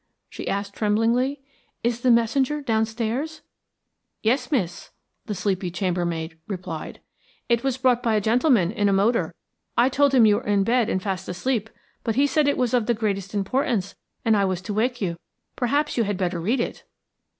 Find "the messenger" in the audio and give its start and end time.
2.01-2.59